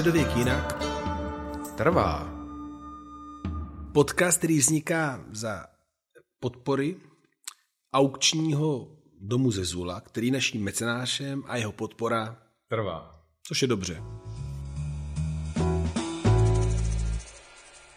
[0.00, 0.82] Středověk jinak
[1.76, 2.28] Trvá.
[3.94, 5.66] podcast, který vzniká za
[6.40, 6.96] podpory
[7.94, 8.88] aukčního
[9.20, 12.36] domu ze Zula, který je naším mecenášem a jeho podpora,
[12.68, 13.24] Trvá.
[13.46, 14.02] což je dobře.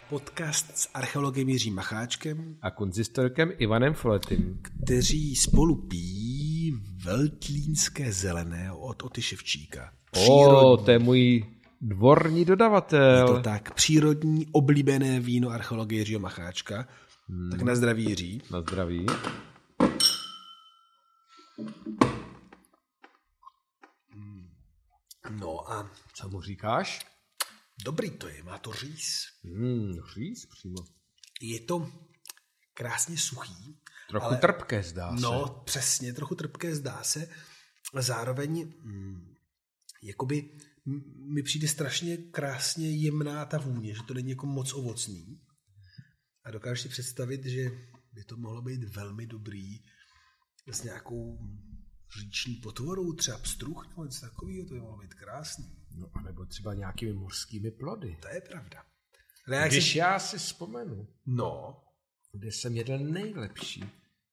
[0.08, 4.60] Podcast s archeologem Jiřím Macháčkem, A konzistorkem Ivanem Foletým.
[4.62, 6.72] kteří spolu pijí
[7.04, 9.92] veltlínské zelené od Oty Ševčíka.
[10.28, 11.53] O, to je můj
[11.88, 13.26] dvorní Je dodavatel.
[13.36, 16.88] to tak, přírodní oblíbené víno archeologie Jiřího Macháčka.
[17.28, 17.50] Hmm.
[17.50, 18.42] Tak na zdraví Jiří.
[18.50, 19.06] Na zdraví.
[25.30, 27.06] No a Co mu říkáš?
[27.84, 29.24] dobrý to je, má to říz.
[29.44, 30.76] Hmm, říz přímo.
[31.40, 31.92] Je to
[32.74, 33.78] krásně suchý.
[34.08, 35.22] Trochu Ale- trpké zdá se.
[35.22, 37.28] No, přesně, trochu trpké zdá se.
[37.94, 39.34] A zároveň mm,
[40.02, 40.50] jakoby
[41.34, 45.40] mi přijde strašně krásně jemná ta vůně, že to není jako moc ovocný.
[46.44, 47.70] A dokážu si představit, že
[48.12, 49.78] by to mohlo být velmi dobrý
[50.72, 51.38] s nějakou
[52.20, 55.76] říční potvorou, třeba pstruh nebo něco takového, to by mohlo být krásný.
[55.96, 58.16] No, anebo třeba nějakými mořskými plody.
[58.22, 58.84] To je pravda.
[59.46, 59.98] Ale jak Když si...
[59.98, 61.80] já si vzpomenu, No,
[62.32, 63.84] kde jsem jedl nejlepší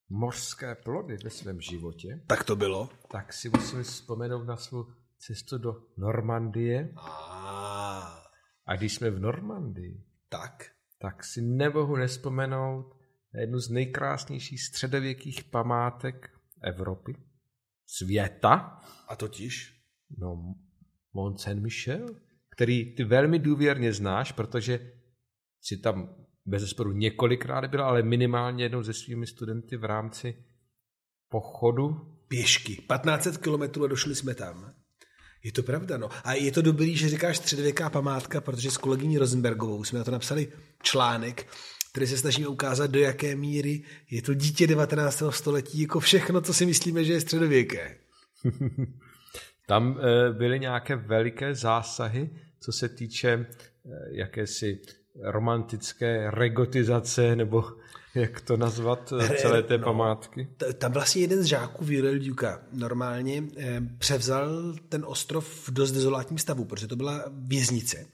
[0.10, 2.90] mořské plody ve svém životě, tak to bylo.
[3.12, 4.86] tak si musím vzpomenout na svou
[5.22, 6.94] cestu do Normandie.
[6.98, 8.24] A
[8.66, 10.72] A když jsme v Normandii, tak.
[11.00, 12.96] tak si nemohu nespomenout
[13.34, 16.30] na jednu z nejkrásnějších středověkých památek
[16.64, 17.16] Evropy,
[17.86, 19.82] světa, A totiž?
[20.18, 20.56] no
[21.14, 22.06] Mont Saint-Michel,
[22.50, 24.92] který ty velmi důvěrně znáš, protože
[25.62, 30.46] si tam bez zesporu několikrát byl, ale minimálně jednou se svými studenty v rámci
[31.30, 31.88] pochodu.
[32.28, 32.76] Pěšky.
[32.76, 34.81] 1500 kilometrů a došli jsme tam.
[35.44, 36.10] Je to pravda, no.
[36.24, 40.12] A je to dobrý, že říkáš středověká památka, protože s kolegyní Rosenbergovou jsme na to
[40.12, 40.48] napsali
[40.84, 41.48] článek,
[41.92, 45.24] který se snažíme ukázat, do jaké míry je to dítě 19.
[45.30, 47.98] století, jako všechno, co si myslíme, že je středověké.
[49.68, 54.82] Tam eh, byly nějaké veliké zásahy, co se týče eh, jakési
[55.22, 57.64] romantické regotizace, nebo
[58.16, 59.84] jak to nazvat, eh, celé té no.
[59.84, 60.48] památky.
[60.78, 66.38] Tam vlastně jeden z žáků Viral Duka normálně eh, převzal ten ostrov v dost dezolátním
[66.38, 68.06] stavu, protože to byla věznice.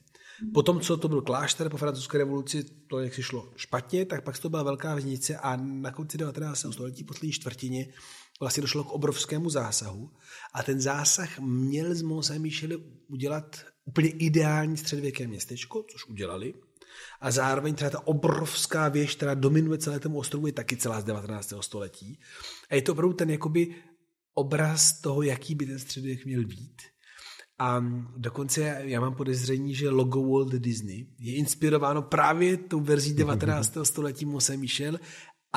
[0.53, 4.39] Potom, co to byl klášter po francouzské revoluci, to jak si šlo špatně, tak pak
[4.39, 6.65] to byla velká věznice a na konci 19.
[6.71, 7.87] století, poslední čtvrtině,
[8.39, 10.09] vlastně došlo k obrovskému zásahu.
[10.53, 12.31] A ten zásah měl z Mont
[13.07, 16.53] udělat úplně ideální středověké městečko, což udělali.
[17.21, 21.03] A zároveň třeba ta obrovská věž, která dominuje celé tomu ostrovu, je taky celá z
[21.03, 21.53] 19.
[21.61, 22.19] století.
[22.69, 23.75] A je to opravdu ten jakoby
[24.33, 26.81] obraz toho, jaký by ten středověk měl být.
[27.59, 27.83] A
[28.17, 33.77] dokonce já mám podezření, že logo Walt Disney je inspirováno právě tou verzí 19.
[33.83, 34.99] století Mose Michel,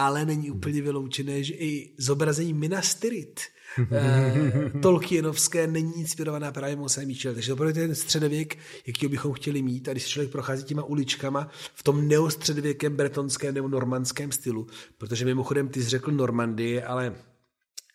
[0.06, 3.40] ale není úplně vyloučené, že i zobrazení Minas Tirith
[3.92, 7.34] eh, Tolkienovské není inspirovaná právě Mose Michel.
[7.34, 11.48] Takže opravdu ten středověk, jaký bychom chtěli mít, a když se člověk prochází těma uličkama
[11.74, 14.66] v tom neostředověkém bretonském nebo normandském stylu,
[14.98, 17.14] protože mimochodem ty jsi řekl Normandie, ale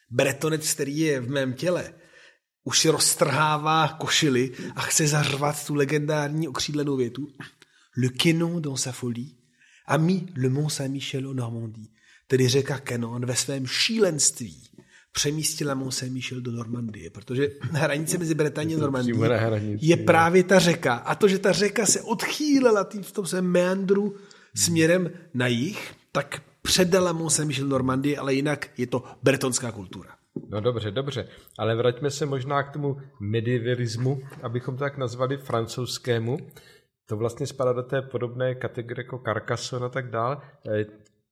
[0.10, 1.94] Bretonec, který je v mém těle,
[2.64, 7.28] už si roztrhává košily a chce zařvat tu legendární okřídlenou větu.
[7.98, 9.30] Le canon dans sa folie
[9.88, 11.88] a mis le Mont Saint-Michel en Normandie.
[12.28, 14.62] Tedy řeka Canon ve svém šílenství
[15.12, 19.20] přemístila Mont Saint-Michel do Normandie, protože hranice mezi Bretaní a Normandií
[19.82, 20.94] je právě ta řeka.
[20.94, 24.16] A to, že ta řeka se odchýlela tý, v tom svém meandru
[24.56, 30.10] směrem na jih, tak předala Mont Saint-Michel Normandii, ale jinak je to bretonská kultura.
[30.50, 31.28] No dobře, dobře,
[31.58, 36.38] ale vraťme se možná k tomu medievalismu, abychom to tak nazvali francouzskému.
[37.06, 40.42] To vlastně spadá do té podobné kategorie jako Carcassonne a tak dál.
[40.70, 40.86] Eh,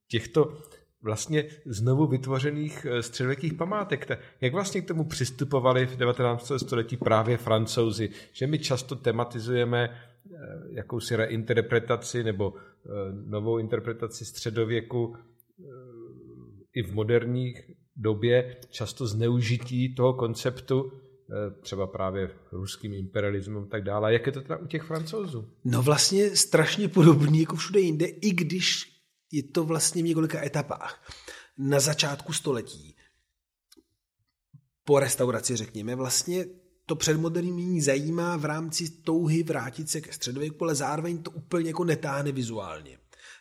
[0.07, 0.57] Těchto
[1.03, 4.19] vlastně znovu vytvořených eh, středověkých památek.
[4.41, 6.51] Jak vlastně k tomu přistupovali v 19.
[6.57, 8.09] století právě francouzi?
[8.31, 10.37] Že my často tematizujeme eh,
[10.69, 12.89] jakousi reinterpretaci nebo eh,
[13.25, 15.15] novou interpretaci středověku
[16.73, 20.91] i v moderních době často zneužití toho konceptu,
[21.61, 24.13] třeba právě ruským imperialismem a tak dále.
[24.13, 25.47] Jak je to teda u těch francouzů?
[25.63, 28.92] No vlastně strašně podobný jako všude jinde, i když
[29.33, 31.11] je to vlastně v několika etapách.
[31.57, 32.95] Na začátku století,
[34.83, 36.45] po restauraci řekněme, vlastně
[36.85, 41.69] to předmoderní umění zajímá v rámci touhy vrátit se ke středověku, ale zároveň to úplně
[41.69, 42.97] jako netáhne vizuálně.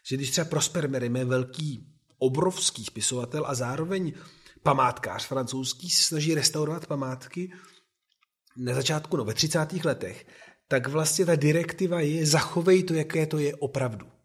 [0.06, 1.86] Že když třeba Prosper Mérimée, velký,
[2.18, 4.12] obrovský spisovatel a zároveň
[4.62, 7.52] památkář francouzský, se snaží restaurovat památky
[8.56, 9.84] na začátku, no ve 30.
[9.84, 10.26] letech,
[10.68, 14.21] tak vlastně ta direktiva je zachovej to, jaké to je opravdu.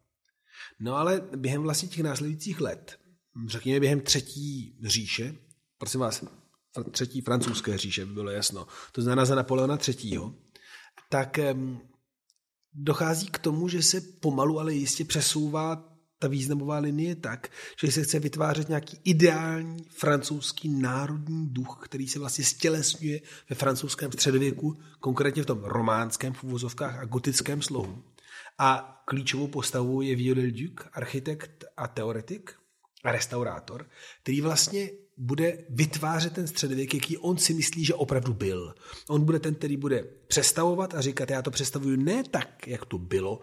[0.80, 3.00] No ale během vlastně těch následujících let,
[3.48, 5.36] řekněme během třetí říše,
[5.78, 6.24] prosím vás,
[6.92, 10.36] třetí francouzské říše, by bylo jasno, to znamená za Napoleona třetího,
[11.10, 11.40] tak
[12.74, 17.52] dochází k tomu, že se pomalu, ale jistě přesouvá ta významová linie tak,
[17.82, 24.12] že se chce vytvářet nějaký ideální francouzský národní duch, který se vlastně stělesňuje ve francouzském
[24.12, 28.04] středověku, konkrétně v tom románském v uvozovkách a gotickém slohu.
[28.58, 32.54] A klíčovou postavou je Violel Duc, architekt a teoretik
[33.04, 33.90] a restaurátor,
[34.22, 38.76] který vlastně bude vytvářet ten středověk, jaký on si myslí, že opravdu byl.
[39.10, 42.98] On bude ten, který bude přestavovat a říkat, já to přestavuju ne tak, jak to
[42.98, 43.40] bylo,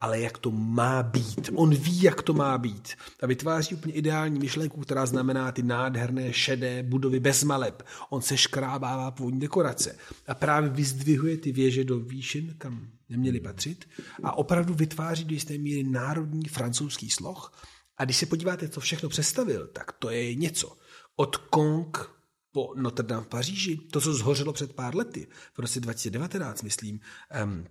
[0.00, 1.50] ale jak to má být.
[1.54, 2.88] On ví, jak to má být.
[3.22, 7.82] A vytváří úplně ideální myšlenku, která znamená ty nádherné šedé budovy bez maleb.
[8.10, 9.96] On se škrábává původní dekorace
[10.26, 13.88] a právě vyzdvihuje ty věže do výšin, kam neměly patřit
[14.22, 17.52] a opravdu vytváří do jisté míry národní francouzský sloh.
[17.96, 20.76] A když se podíváte, co všechno představil, tak to je něco.
[21.16, 22.14] Od Kong
[22.52, 27.00] po Notre Dame v Paříži, to, co zhořelo před pár lety, v roce 2019, myslím,
[27.44, 27.66] um,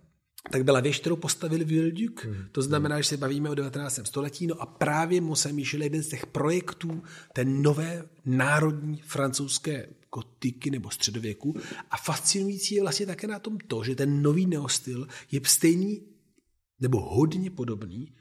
[0.51, 2.23] tak byla věž, kterou postavil Vilduc.
[2.23, 2.45] Hmm.
[2.51, 3.99] To znamená, že se bavíme o 19.
[4.03, 7.03] století, no a právě Mose Michel je jeden z těch projektů
[7.33, 11.55] té nové národní francouzské gotiky nebo středověku.
[11.91, 16.01] A fascinující je vlastně také na tom to, že ten nový neostyl je stejný
[16.79, 18.15] nebo hodně podobný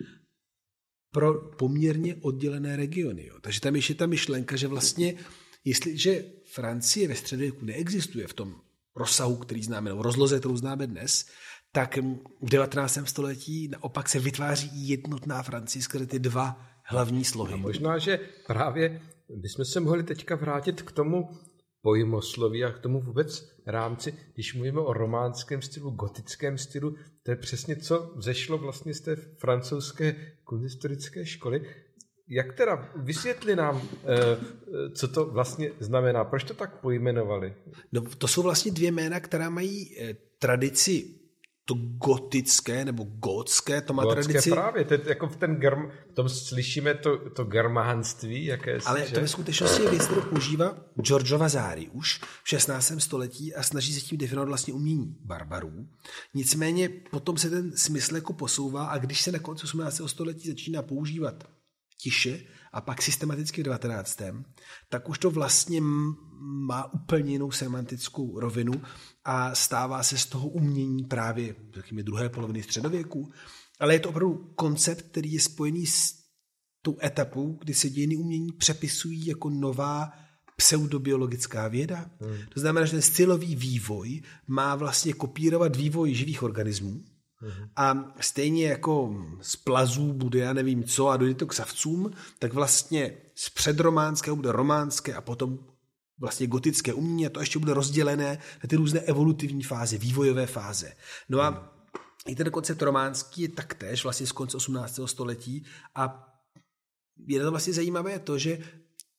[1.11, 3.27] pro poměrně oddělené regiony.
[3.27, 3.35] Jo.
[3.41, 5.15] Takže tam ještě ta myšlenka, že vlastně,
[5.65, 8.61] jestliže Francie ve středověku neexistuje v tom
[8.97, 11.27] rozsahu, který známe, nebo rozloze, kterou známe dnes,
[11.73, 11.99] tak
[12.41, 12.99] v 19.
[13.05, 17.55] století naopak se vytváří jednotná Francie skrze ty dva hlavní slohy.
[17.55, 21.29] A možná, že právě bychom se mohli teďka vrátit k tomu
[21.83, 27.37] pojmosloví a k tomu vůbec rámci, když mluvíme o románském stylu, gotickém stylu, to je
[27.37, 31.63] přesně co zešlo vlastně z té francouzské kunsthistorické školy.
[32.29, 37.55] Jak teda, vysvětli nám, eh, co to vlastně znamená, proč to tak pojmenovali?
[37.93, 41.22] No, to jsou vlastně dvě jména, která mají eh, tradici
[41.65, 44.51] to gotické nebo gotské, to má Gotské tradici.
[44.51, 49.07] právě, to je jako v, ten germ, v tom slyšíme to, to germánství, jaké Ale
[49.07, 49.15] že?
[49.15, 52.93] to ve skutečnosti je věc, kterou používá Giorgio Vasari už v 16.
[52.99, 55.87] století a snaží se tím definovat vlastně umění barbarů.
[56.35, 60.01] Nicméně potom se ten smysl jako posouvá a když se na konci 18.
[60.07, 61.45] století začíná používat
[61.99, 62.41] tiše
[62.73, 64.21] a pak systematicky v 19.
[64.89, 65.81] tak už to vlastně
[66.43, 68.73] má úplně jinou semantickou rovinu
[69.25, 73.33] a stává se z toho umění právě řekněme, druhé poloviny středověku,
[73.81, 76.15] ale je to opravdu koncept, který je spojený s
[76.83, 80.13] tou etapou, kdy se dějiny umění přepisují jako nová
[80.57, 82.11] pseudobiologická věda.
[82.21, 82.37] Hmm.
[82.55, 87.05] To znamená, že ten stylový vývoj má vlastně kopírovat vývoj živých organismů,
[87.37, 87.69] hmm.
[87.77, 92.53] a stejně jako z plazů bude, já nevím co, a dojde to k savcům, tak
[92.53, 95.59] vlastně z předrománského bude románské a potom
[96.23, 100.93] vlastně gotické umění a to ještě bude rozdělené na ty různé evolutivní fáze, vývojové fáze.
[101.29, 101.75] No a
[102.27, 105.01] i ten koncept románský je taktéž vlastně z konce 18.
[105.07, 105.65] století
[105.95, 106.29] a
[107.27, 108.59] je to vlastně zajímavé to, že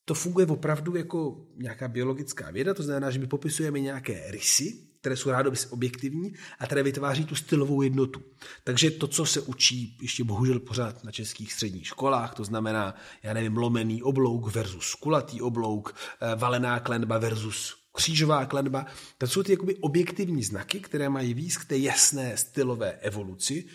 [0.06, 5.18] to funguje opravdu jako nějaká biologická věda, to znamená, že my popisujeme nějaké rysy, které
[5.18, 8.22] jsou rádoby objektivní a které vytváří tu stylovou jednotu.
[8.64, 13.34] Takže to, co se učí ještě bohužel pořád na českých středních školách, to znamená, já
[13.34, 18.86] nevím, lomený oblouk versus kulatý oblouk, eh, valená klenba versus křížová klenba,
[19.18, 23.66] to jsou ty jakoby objektivní znaky, které mají výst k té jasné stylové evoluci,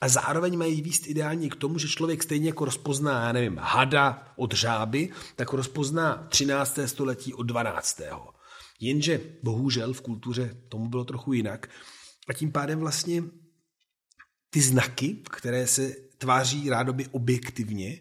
[0.00, 4.32] a zároveň mají výst ideálně k tomu, že člověk stejně jako rozpozná, já nevím, hada
[4.36, 6.78] od žáby, tak rozpozná 13.
[6.86, 8.00] století od 12.
[8.82, 11.68] Jenže bohužel v kultuře tomu bylo trochu jinak.
[12.28, 13.22] A tím pádem vlastně
[14.50, 18.00] ty znaky, které se tváří rádoby objektivně,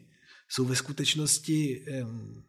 [0.50, 2.44] jsou ve skutečnosti um,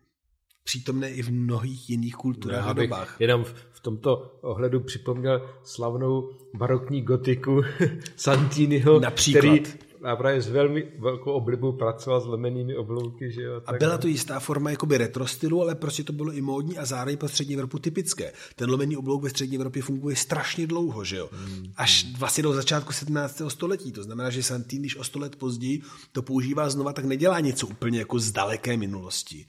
[0.65, 3.17] přítomné i v mnohých jiných kulturách a dobách.
[3.21, 7.63] Jenom v tomto ohledu připomněl slavnou barokní gotiku
[8.17, 9.41] Santiniho, Například.
[9.41, 13.31] který a právě s velmi velkou oblibou pracoval s lemenými oblouky.
[13.33, 16.41] Že jo, a byla to jistá forma jakoby retro stylu, ale prostě to bylo i
[16.41, 18.33] módní a zároveň pro střední Evropu typické.
[18.57, 21.29] Ten lomený oblouk ve střední Evropě funguje strašně dlouho, že jo?
[21.33, 21.73] Hmm.
[21.77, 23.43] Až vlastně do začátku 17.
[23.49, 23.93] století.
[23.93, 25.83] To znamená, že Santín, když o sto let později
[26.13, 29.47] to používá znova, tak nedělá něco úplně jako z daleké minulosti.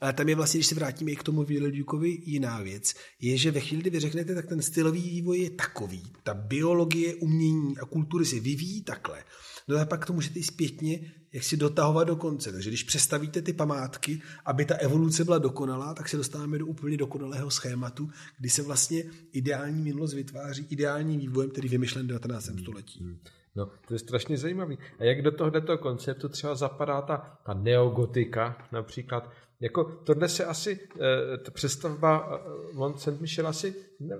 [0.00, 3.50] Ale tam je vlastně, když se vrátíme i k tomu Viledukovi, jiná věc, je, že
[3.50, 6.02] ve chvíli, kdy vy řeknete, tak ten stylový vývoj je takový.
[6.22, 9.24] Ta biologie, umění a kultury se vyvíjí takhle.
[9.68, 12.52] No a pak to můžete i zpětně jak si dotahovat do konce.
[12.52, 16.96] Takže když přestavíte ty památky, aby ta evoluce byla dokonalá, tak se dostáváme do úplně
[16.96, 22.50] dokonalého schématu, kdy se vlastně ideální minulost vytváří ideálním vývojem, který vymyšlen v 19.
[22.60, 23.00] století.
[23.00, 23.18] Hmm.
[23.56, 24.78] No, to je strašně zajímavý.
[24.98, 30.80] A jak do tohoto konceptu třeba zapadá ta, ta neogotika například, jako tohle se asi,
[30.94, 33.74] eh, ta přestavba eh, Mont Saint-Michel asi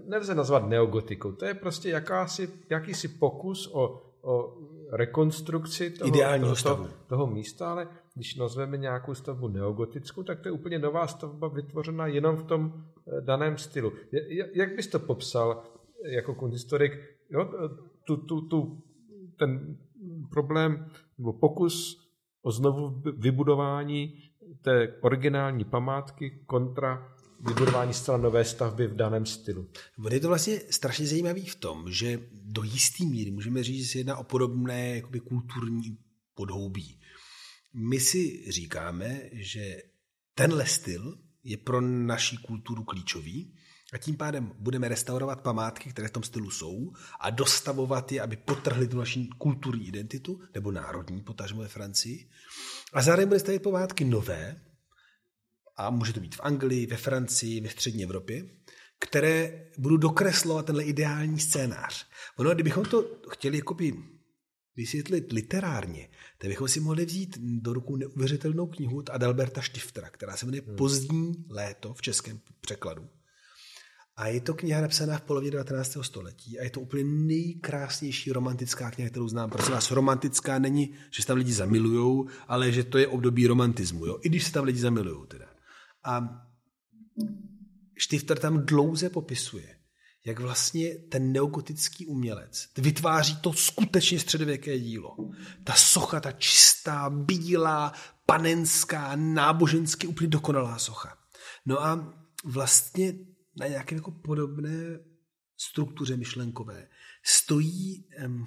[0.06, 1.32] nelze nazvat neogotikou.
[1.32, 4.56] To je prostě jakási, jakýsi pokus o, o
[4.92, 6.88] rekonstrukci toho, Ideálního toho, stavu.
[7.06, 12.06] toho místa, ale když nazveme nějakou stavbu neogotickou, tak to je úplně nová stavba vytvořena
[12.06, 13.92] jenom v tom eh, daném stylu.
[14.54, 15.62] Jak bys to popsal
[16.04, 16.92] jako kunsthistorik,
[17.30, 17.50] jo,
[18.04, 18.82] tu, tu, tu,
[19.38, 19.76] ten
[20.30, 22.06] problém nebo pokus
[22.42, 24.22] o znovu vybudování
[24.62, 29.68] té originální památky kontra vybudování zcela nové stavby v daném stylu.
[30.10, 33.98] Je to vlastně strašně zajímavý v tom, že do jistý míry můžeme říct, že se
[33.98, 35.98] jedná o podobné jakoby, kulturní
[36.34, 37.00] podhoubí.
[37.74, 39.82] My si říkáme, že
[40.34, 43.54] tenhle styl je pro naší kulturu klíčový
[43.92, 48.36] a tím pádem budeme restaurovat památky, které v tom stylu jsou a dostavovat je, aby
[48.36, 52.28] potrhli tu naši kulturní identitu, nebo národní, potažmo ve Francii.
[52.92, 54.60] A zároveň bude stavět památky nové,
[55.76, 58.44] a může to být v Anglii, ve Francii, ve střední Evropě,
[58.98, 62.06] které budou dokreslovat tenhle ideální scénář.
[62.36, 63.94] Ono, kdybychom to chtěli jakoby
[64.76, 70.36] vysvětlit literárně, tak bychom si mohli vzít do ruku neuvěřitelnou knihu od Adalberta Stiftera, která
[70.36, 70.76] se jmenuje hmm.
[70.76, 73.08] Pozdní léto v českém překladu.
[74.16, 75.96] A je to kniha napsaná v polovině 19.
[76.02, 79.50] století a je to úplně nejkrásnější romantická kniha, kterou znám.
[79.50, 84.06] Prosím vás, romantická není, že se tam lidi zamilujou, ale že to je období romantismu.
[84.06, 84.18] Jo?
[84.22, 85.46] I když se tam lidi zamilujou teda.
[86.04, 86.42] A
[87.98, 89.76] Stifter tam dlouze popisuje,
[90.26, 95.16] jak vlastně ten neogotický umělec vytváří to skutečně středověké dílo.
[95.64, 97.92] Ta socha, ta čistá, bílá,
[98.26, 101.16] panenská, nábožensky úplně dokonalá socha.
[101.66, 103.14] No a vlastně
[103.56, 104.98] na nějaké jako podobné
[105.56, 106.88] struktuře myšlenkové
[107.24, 108.46] stojí um,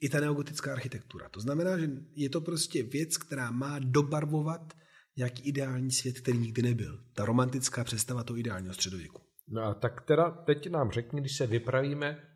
[0.00, 1.28] i ta neogotická architektura.
[1.28, 4.72] To znamená, že je to prostě věc, která má dobarvovat
[5.16, 7.04] nějaký ideální svět, který nikdy nebyl.
[7.14, 9.22] Ta romantická představa toho ideálního středověku.
[9.48, 12.28] No a tak teda teď nám řekni, když se vypravíme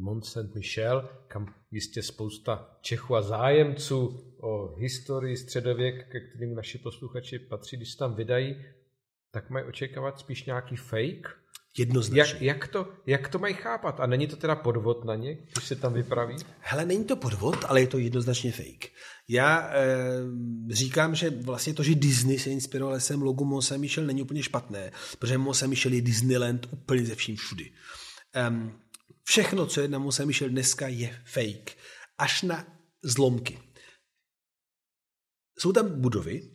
[0.00, 4.06] Mont Saint-Michel, kam jistě spousta Čechů a zájemců
[4.40, 8.64] o historii středověk, ke kterým naši posluchači patří, když se tam vydají,
[9.34, 11.42] tak mají očekávat spíš nějaký fake,
[11.78, 12.48] Jednoznačně.
[12.48, 14.00] Jak, jak, to, jak to mají chápat?
[14.00, 16.36] A není to teda podvod na ně, když se tam vypraví?
[16.60, 18.92] Hele, není to podvod, ale je to jednoznačně fake.
[19.28, 19.84] Já e,
[20.70, 24.92] říkám, že vlastně to, že Disney se inspiroval jsem logo Mont Saint-Michel, není úplně špatné,
[25.18, 27.72] protože Mont Saint-Michel je Disneyland úplně ze vším všudy.
[28.48, 28.80] Um,
[29.24, 31.76] všechno, co je na Mont Saint-Michel dneska, je fake.
[32.18, 32.66] Až na
[33.02, 33.58] zlomky.
[35.58, 36.50] Jsou tam budovy,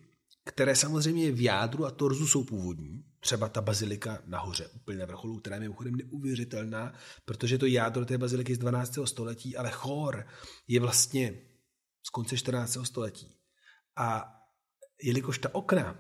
[0.48, 5.40] které samozřejmě v jádru a torzu jsou původní, třeba ta bazilika nahoře, úplně na vrcholu,
[5.40, 6.94] která je mimochodem neuvěřitelná,
[7.26, 9.00] protože to jádro té baziliky z 12.
[9.06, 10.26] století, ale chor
[10.68, 11.34] je vlastně
[12.04, 12.78] z konce 14.
[12.84, 13.36] století.
[13.98, 14.34] A
[15.04, 16.00] jelikož ta okna,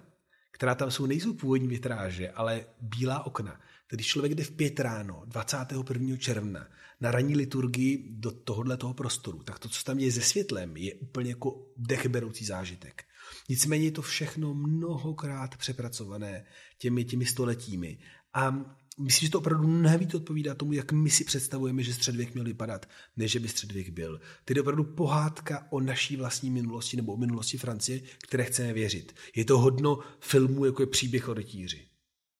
[0.51, 5.23] která tam jsou, nejsou původní vitráže, ale bílá okna, tedy člověk jde v pět ráno,
[5.25, 6.17] 21.
[6.17, 6.67] června,
[7.01, 10.93] na ranní liturgii do tohohle toho prostoru, tak to, co tam je se světlem, je
[10.93, 13.03] úplně jako dechberoucí zážitek.
[13.49, 16.45] Nicméně je to všechno mnohokrát přepracované
[16.77, 17.97] těmi, těmi stoletími.
[18.33, 18.51] A
[18.99, 22.89] myslím, že to opravdu mnohem odpovídá tomu, jak my si představujeme, že středověk měl vypadat,
[23.17, 24.21] než že by středověk byl.
[24.45, 29.15] Tedy opravdu pohádka o naší vlastní minulosti nebo o minulosti Francie, které chceme věřit.
[29.35, 31.87] Je to hodno filmu, jako je příběh o rytíři.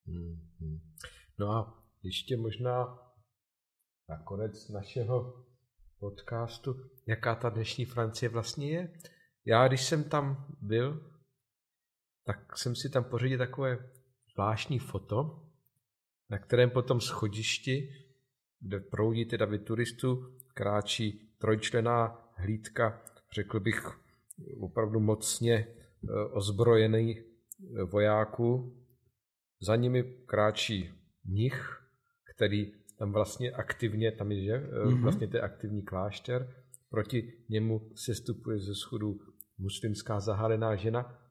[0.05, 0.47] Hmm.
[1.39, 2.99] No a ještě možná
[4.09, 5.45] nakonec našeho
[5.99, 6.75] podcastu,
[7.07, 8.99] jaká ta dnešní Francie vlastně je.
[9.47, 11.11] Já, když jsem tam byl,
[12.23, 13.89] tak jsem si tam pořídil takové
[14.33, 15.43] zvláštní foto,
[16.29, 17.89] na kterém potom schodišti,
[18.59, 23.01] kde proudí teda vy turistů, kráčí trojčlená hlídka,
[23.33, 23.87] řekl bych
[24.59, 25.67] opravdu mocně e,
[26.31, 27.23] ozbrojený e,
[27.83, 28.77] vojáků.
[29.61, 30.93] Za nimi kráčí
[31.25, 31.83] mnich,
[32.35, 34.57] který tam vlastně aktivně, tam je, že?
[34.57, 35.01] Mm-hmm.
[35.01, 36.55] Vlastně to je aktivní klášter,
[36.89, 39.19] proti němu se stupuje ze schodu
[39.57, 41.21] muslimská zahálená žena.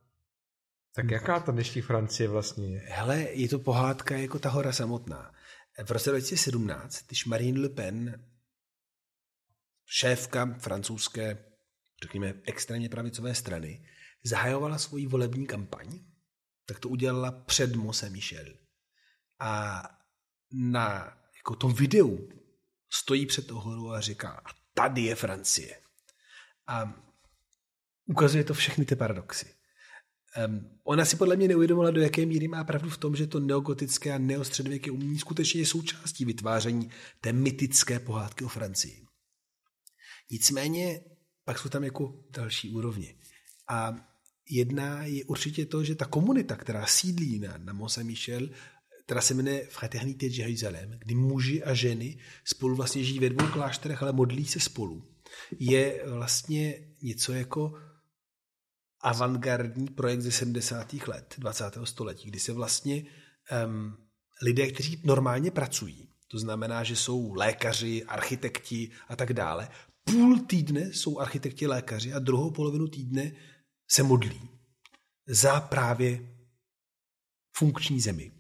[0.95, 2.81] Tak jaká ta dnešní Francie vlastně je?
[2.81, 5.35] Hele, je to pohádka jako ta hora samotná.
[5.85, 8.27] V roce 2017, když Marine Le Pen,
[9.87, 11.45] šéfka francouzské,
[12.03, 13.89] řekněme, extrémně pravicové strany,
[14.25, 16.01] zahajovala svoji volební kampaň,
[16.67, 18.47] tak to udělala před Mose Michel.
[19.41, 19.83] A
[20.53, 22.29] na jako tom videu
[22.93, 25.81] stojí před tou horou a říká, a tady je Francie.
[26.67, 27.06] A
[28.07, 29.47] ukazuje to všechny ty paradoxy.
[30.47, 33.41] Um, ona si podle mě neuvědomila, do jaké míry má pravdu v tom, že to
[33.41, 39.07] neogotické a neostředověké umění skutečně je součástí vytváření té mytické pohádky o Francii.
[40.31, 41.01] Nicméně
[41.45, 43.15] pak jsou tam jako další úrovně.
[43.69, 43.97] A
[44.51, 48.49] jedna je určitě to, že ta komunita, která sídlí na, na Mont Saint-Michel,
[49.05, 53.47] která se jmenuje Fraternité de Jérusalem, kdy muži a ženy spolu vlastně žijí ve dvou
[53.47, 55.09] klášterech, ale modlí se spolu,
[55.59, 57.73] je vlastně něco jako
[59.01, 60.93] avantgardní projekt ze 70.
[60.93, 61.65] let 20.
[61.85, 63.05] století, kdy se vlastně
[63.67, 63.97] um,
[64.43, 69.69] lidé, kteří normálně pracují, to znamená, že jsou lékaři, architekti a tak dále,
[70.05, 73.33] půl týdne jsou architekti lékaři a druhou polovinu týdne
[73.91, 74.49] se modlí
[75.29, 76.37] za právě
[77.57, 78.33] funkční zemi.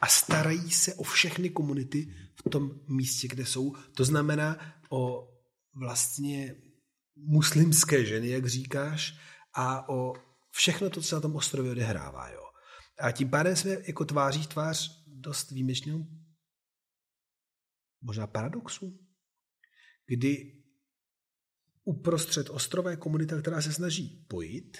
[0.00, 2.14] A starají se o všechny komunity
[2.46, 3.74] v tom místě, kde jsou.
[3.94, 4.58] To znamená
[4.90, 5.28] o
[5.74, 6.56] vlastně
[7.16, 9.18] muslimské ženy, jak říkáš,
[9.54, 10.14] a o
[10.50, 12.28] všechno to, co se na tom ostrově odehrává.
[12.28, 12.42] Jo.
[12.98, 16.06] A tím pádem jsme jako tváří tvář dost výjimečného
[18.00, 18.98] možná paradoxu,
[20.06, 20.62] kdy
[21.84, 24.78] uprostřed ostrova je komunita, která se snaží pojít.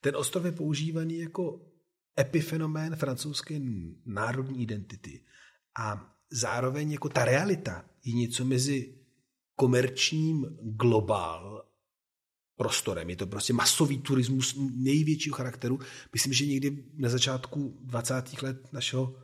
[0.00, 1.72] Ten ostrov je používaný jako
[2.20, 3.60] epifenomén francouzské
[4.06, 5.24] národní identity.
[5.78, 8.98] A zároveň jako ta realita je něco mezi
[9.56, 11.73] komerčním globál
[12.56, 13.10] prostorem.
[13.10, 15.78] Je to prostě masový turismus největšího charakteru.
[16.12, 18.42] Myslím, že někdy na začátku 20.
[18.42, 19.16] let našeho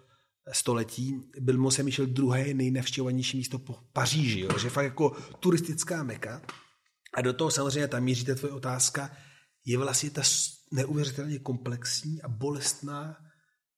[0.52, 4.58] století byl Mont Michel druhé nejnavštěvovanější místo po Paříži, jo?
[4.58, 6.42] že fakt jako turistická meka.
[7.14, 9.10] A do toho samozřejmě tam míří ta tvoje otázka,
[9.64, 10.22] je vlastně ta
[10.72, 13.16] neuvěřitelně komplexní a bolestná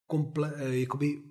[0.07, 1.23] komple, eh, jakoby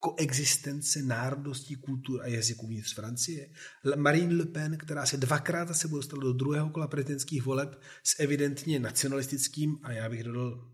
[0.00, 3.50] koexistence národností, kultur a jazyků vnitř Francie.
[3.96, 8.20] Marine Le Pen, která se dvakrát za sebou dostala do druhého kola prezidentských voleb s
[8.20, 10.72] evidentně nacionalistickým a já bych dodal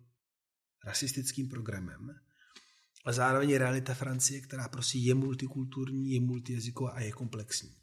[0.85, 2.11] rasistickým programem.
[3.05, 7.77] A zároveň realita Francie, která prostě je multikulturní, je multijazyková a je komplexní.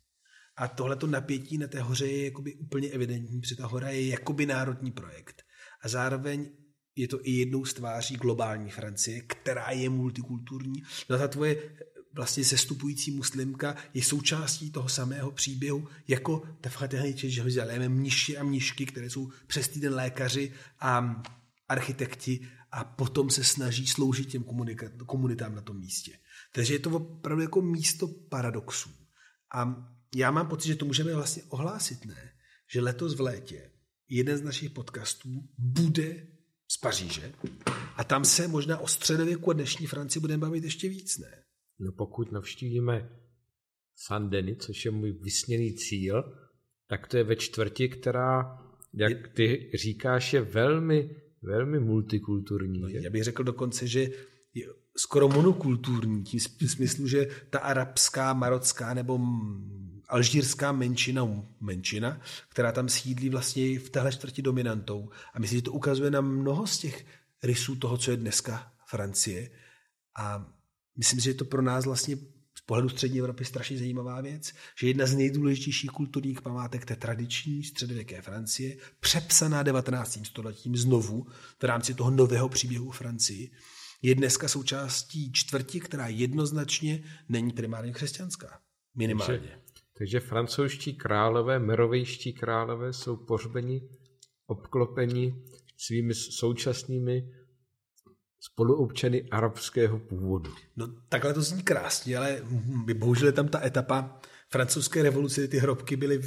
[0.56, 4.46] A tohleto napětí na té hoře je jakoby úplně evidentní, protože ta hora je jakoby
[4.46, 5.44] národní projekt.
[5.82, 6.52] A zároveň
[6.96, 10.84] je to i jednou z tváří globální Francie, která je multikulturní.
[11.10, 11.76] No ta tvoje
[12.14, 18.86] vlastně sestupující muslimka je součástí toho samého příběhu, jako ta fraternitě Jeruzalém, mniši a mnišky,
[18.86, 21.24] které jsou přes týden lékaři a
[21.68, 24.46] architekti a potom se snaží sloužit těm
[25.06, 26.12] komunitám na tom místě.
[26.54, 28.90] Takže je to opravdu jako místo paradoxů.
[29.56, 32.32] A já mám pocit, že to můžeme vlastně ohlásit, ne?
[32.72, 33.72] Že letos v létě
[34.10, 36.28] jeden z našich podcastů bude
[36.74, 37.34] z Paříže
[37.96, 41.44] a tam se možná o středověku a dnešní Francii budeme bavit ještě víc, ne?
[41.80, 43.10] No pokud navštívíme
[43.96, 46.24] Saint-Denis, což je můj vysněný cíl,
[46.88, 48.58] tak to je ve čtvrti, která,
[48.94, 52.80] jak ty říkáš, je velmi, velmi multikulturní.
[52.80, 54.02] No, já bych řekl dokonce, že
[54.54, 59.20] je skoro monokulturní, tím smyslu, že ta arabská, marocká nebo
[60.14, 61.28] alžírská menšina,
[61.60, 65.10] menšina, která tam sídlí vlastně v téhle čtvrti dominantou.
[65.34, 67.06] A myslím, že to ukazuje na mnoho z těch
[67.44, 69.50] rysů toho, co je dneska Francie.
[70.20, 70.46] A
[70.98, 72.18] myslím, že je to pro nás vlastně
[72.58, 77.64] z pohledu střední Evropy strašně zajímavá věc, že jedna z nejdůležitějších kulturních památek té tradiční
[77.64, 80.20] středověké Francie, přepsaná 19.
[80.24, 81.28] stoletím znovu
[81.62, 83.52] v rámci toho nového příběhu Francii,
[84.02, 88.60] je dneska součástí čtvrti, která jednoznačně není primárně křesťanská.
[88.96, 89.40] Minimálně.
[89.40, 89.63] Takže,
[89.98, 93.82] takže francouzští králové, merovejští králové jsou pohřbeni,
[94.48, 95.36] obklopeni
[95.78, 97.30] svými současnými
[98.40, 100.54] spoluobčany arabského původu.
[100.76, 102.42] No takhle to zní krásně, ale
[102.94, 106.22] bohužel tam ta etapa francouzské revoluce, ty hrobky byly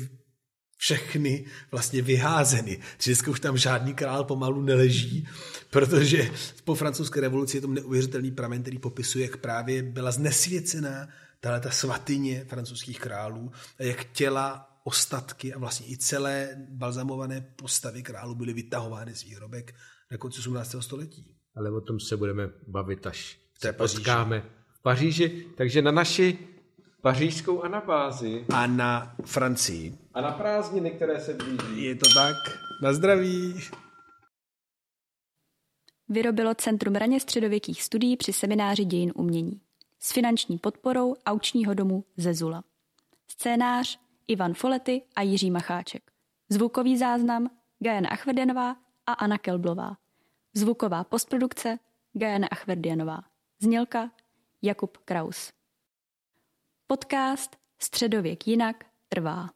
[0.77, 2.81] všechny vlastně vyházeny.
[3.07, 5.29] Dneska už tam žádný král pomalu neleží,
[5.71, 6.31] protože
[6.65, 11.09] po francouzské revoluci je to neuvěřitelný pramen, který popisuje, jak právě byla znesvěcená
[11.41, 18.03] tahle ta svatyně francouzských králů, a jak těla, ostatky a vlastně i celé balzamované postavy
[18.03, 19.75] králů byly vytahovány z výhrobek
[20.11, 20.77] na konci 18.
[20.81, 21.37] století.
[21.57, 25.47] Ale o tom se budeme bavit, až se potkáme v Paříži.
[25.57, 26.39] Takže na naši
[27.01, 28.45] pařížskou anabázi.
[28.55, 29.99] A na Francii.
[30.15, 31.85] A na prázdniny, které se blíží.
[31.85, 32.37] Je to tak.
[32.83, 33.61] Na zdraví.
[36.09, 39.61] Vyrobilo Centrum raně středověkých studií při semináři dějin umění
[40.01, 42.65] s finanční podporou aučního domu Zezula.
[43.29, 46.11] Scénář Ivan Folety a Jiří Macháček.
[46.49, 49.97] Zvukový záznam Gajana Achvedenová a Anna Kelblová.
[50.55, 51.79] Zvuková postprodukce
[52.13, 53.23] Gajana Achverdianová.
[53.59, 54.11] Znělka
[54.63, 55.53] Jakub Kraus.
[56.87, 59.56] Podcast Středověk jinak trvá.